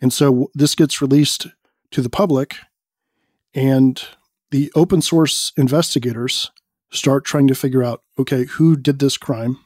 And 0.00 0.12
so 0.12 0.50
this 0.54 0.74
gets 0.74 1.00
released 1.00 1.46
to 1.90 2.02
the 2.02 2.10
public, 2.10 2.56
and 3.54 4.02
the 4.50 4.72
open 4.74 5.00
source 5.00 5.52
investigators 5.56 6.50
start 6.90 7.24
trying 7.24 7.46
to 7.48 7.54
figure 7.54 7.84
out 7.84 8.02
okay, 8.18 8.44
who 8.44 8.76
did 8.76 8.98
this 8.98 9.16
crime? 9.16 9.58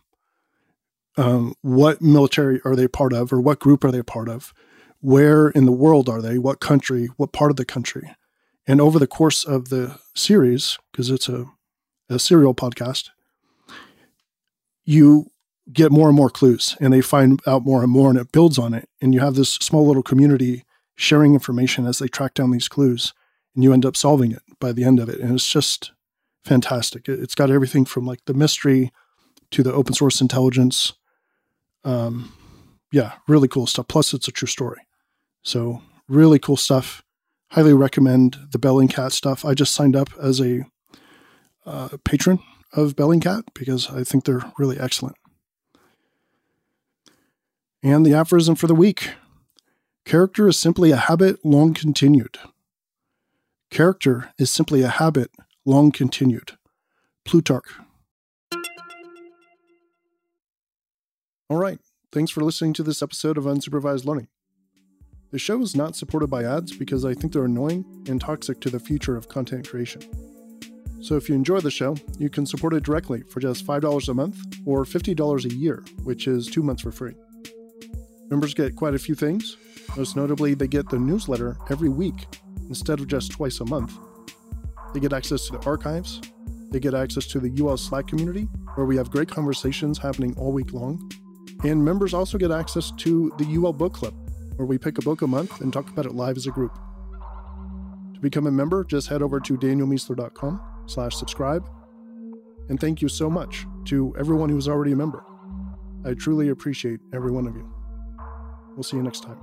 Um, 1.18 1.54
what 1.62 2.00
military 2.00 2.60
are 2.64 2.76
they 2.76 2.88
part 2.88 3.12
of, 3.12 3.32
or 3.32 3.40
what 3.40 3.58
group 3.58 3.84
are 3.84 3.90
they 3.90 4.02
part 4.02 4.28
of? 4.28 4.54
Where 5.00 5.48
in 5.48 5.66
the 5.66 5.72
world 5.72 6.08
are 6.08 6.22
they? 6.22 6.38
What 6.38 6.60
country? 6.60 7.08
What 7.16 7.32
part 7.32 7.50
of 7.50 7.56
the 7.56 7.64
country? 7.64 8.14
And 8.66 8.80
over 8.80 8.98
the 8.98 9.06
course 9.06 9.44
of 9.44 9.68
the 9.68 9.98
series, 10.14 10.78
because 10.92 11.10
it's 11.10 11.28
a, 11.28 11.46
a 12.08 12.18
serial 12.18 12.54
podcast, 12.54 13.10
you 14.84 15.30
get 15.72 15.92
more 15.92 16.08
and 16.08 16.16
more 16.16 16.30
clues 16.30 16.76
and 16.80 16.92
they 16.92 17.00
find 17.00 17.40
out 17.46 17.64
more 17.64 17.82
and 17.82 17.92
more 17.92 18.10
and 18.10 18.18
it 18.18 18.32
builds 18.32 18.58
on 18.58 18.72
it. 18.72 18.88
And 19.00 19.12
you 19.12 19.20
have 19.20 19.34
this 19.34 19.54
small 19.54 19.86
little 19.86 20.02
community 20.02 20.64
sharing 20.96 21.34
information 21.34 21.86
as 21.86 21.98
they 21.98 22.08
track 22.08 22.34
down 22.34 22.50
these 22.50 22.68
clues 22.68 23.12
and 23.54 23.64
you 23.64 23.72
end 23.72 23.84
up 23.84 23.96
solving 23.96 24.32
it 24.32 24.42
by 24.60 24.72
the 24.72 24.84
end 24.84 24.98
of 25.00 25.08
it. 25.08 25.20
And 25.20 25.34
it's 25.34 25.50
just 25.50 25.92
fantastic. 26.44 27.08
It's 27.08 27.34
got 27.34 27.50
everything 27.50 27.84
from 27.84 28.06
like 28.06 28.20
the 28.26 28.34
mystery 28.34 28.92
to 29.50 29.62
the 29.62 29.72
open 29.72 29.94
source 29.94 30.20
intelligence. 30.20 30.94
Um, 31.84 32.32
yeah, 32.92 33.14
really 33.26 33.48
cool 33.48 33.66
stuff. 33.66 33.88
Plus, 33.88 34.14
it's 34.14 34.28
a 34.28 34.32
true 34.32 34.48
story. 34.48 34.80
So, 35.42 35.82
really 36.08 36.38
cool 36.38 36.56
stuff. 36.56 37.02
Highly 37.50 37.72
recommend 37.72 38.36
the 38.52 38.58
Bellingcat 38.58 39.12
stuff. 39.12 39.44
I 39.44 39.54
just 39.54 39.74
signed 39.74 39.96
up 39.96 40.08
as 40.20 40.40
a 40.40 40.64
uh, 41.64 41.88
patron 42.04 42.40
of 42.72 42.96
Bellingcat 42.96 43.44
because 43.54 43.90
I 43.90 44.04
think 44.04 44.24
they're 44.24 44.52
really 44.58 44.78
excellent. 44.78 45.16
And 47.82 48.04
the 48.04 48.14
aphorism 48.14 48.54
for 48.54 48.66
the 48.66 48.74
week 48.74 49.10
character 50.04 50.48
is 50.48 50.58
simply 50.58 50.90
a 50.90 50.96
habit 50.96 51.44
long 51.44 51.74
continued. 51.74 52.38
Character 53.70 54.30
is 54.38 54.50
simply 54.50 54.82
a 54.82 54.88
habit 54.88 55.30
long 55.66 55.92
continued. 55.92 56.52
Plutarch. 57.24 57.66
All 61.50 61.56
right. 61.56 61.78
Thanks 62.12 62.30
for 62.30 62.42
listening 62.42 62.74
to 62.74 62.82
this 62.82 63.00
episode 63.00 63.38
of 63.38 63.44
Unsupervised 63.44 64.04
Learning. 64.04 64.28
The 65.30 65.38
show 65.38 65.62
is 65.62 65.74
not 65.74 65.96
supported 65.96 66.26
by 66.26 66.44
ads 66.44 66.76
because 66.76 67.06
I 67.06 67.14
think 67.14 67.32
they're 67.32 67.46
annoying 67.46 67.86
and 68.06 68.20
toxic 68.20 68.60
to 68.60 68.70
the 68.70 68.78
future 68.78 69.16
of 69.16 69.28
content 69.28 69.66
creation. 69.66 70.02
So 71.00 71.16
if 71.16 71.26
you 71.26 71.34
enjoy 71.34 71.60
the 71.60 71.70
show, 71.70 71.96
you 72.18 72.28
can 72.28 72.44
support 72.44 72.74
it 72.74 72.82
directly 72.82 73.22
for 73.22 73.40
just 73.40 73.66
$5 73.66 74.08
a 74.08 74.14
month 74.14 74.36
or 74.66 74.84
$50 74.84 75.44
a 75.46 75.54
year, 75.54 75.82
which 76.02 76.26
is 76.26 76.48
two 76.48 76.62
months 76.62 76.82
for 76.82 76.92
free. 76.92 77.14
Members 78.28 78.52
get 78.52 78.76
quite 78.76 78.94
a 78.94 78.98
few 78.98 79.14
things. 79.14 79.56
Most 79.96 80.16
notably, 80.16 80.52
they 80.52 80.68
get 80.68 80.90
the 80.90 80.98
newsletter 80.98 81.56
every 81.70 81.88
week 81.88 82.26
instead 82.68 83.00
of 83.00 83.06
just 83.06 83.30
twice 83.30 83.60
a 83.60 83.64
month. 83.64 83.96
They 84.92 85.00
get 85.00 85.14
access 85.14 85.46
to 85.46 85.52
the 85.52 85.64
archives. 85.64 86.20
They 86.72 86.80
get 86.80 86.92
access 86.92 87.26
to 87.28 87.40
the 87.40 87.64
UL 87.64 87.78
Slack 87.78 88.06
community, 88.06 88.48
where 88.74 88.84
we 88.84 88.98
have 88.98 89.10
great 89.10 89.30
conversations 89.30 89.96
happening 89.96 90.34
all 90.36 90.52
week 90.52 90.74
long. 90.74 91.10
And 91.64 91.84
members 91.84 92.14
also 92.14 92.38
get 92.38 92.50
access 92.50 92.92
to 92.98 93.32
the 93.38 93.56
UL 93.56 93.72
Book 93.72 93.94
Club, 93.94 94.14
where 94.56 94.66
we 94.66 94.78
pick 94.78 94.98
a 94.98 95.02
book 95.02 95.22
a 95.22 95.26
month 95.26 95.60
and 95.60 95.72
talk 95.72 95.88
about 95.90 96.06
it 96.06 96.14
live 96.14 96.36
as 96.36 96.46
a 96.46 96.50
group. 96.50 96.78
To 98.14 98.20
become 98.20 98.46
a 98.46 98.50
member, 98.50 98.84
just 98.84 99.08
head 99.08 99.22
over 99.22 99.40
to 99.40 99.56
danielmiessler.com 99.56 100.60
slash 100.86 101.14
subscribe. 101.14 101.68
And 102.68 102.78
thank 102.80 103.00
you 103.00 103.08
so 103.08 103.30
much 103.30 103.66
to 103.86 104.14
everyone 104.18 104.50
who's 104.50 104.68
already 104.68 104.92
a 104.92 104.96
member. 104.96 105.24
I 106.04 106.14
truly 106.14 106.48
appreciate 106.48 107.00
every 107.12 107.30
one 107.30 107.46
of 107.46 107.54
you. 107.56 107.68
We'll 108.74 108.82
see 108.82 108.96
you 108.96 109.02
next 109.02 109.24
time. 109.24 109.38